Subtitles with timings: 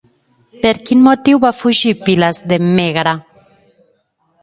[0.63, 3.17] Per quin motiu va fugir Pilas de Mègara?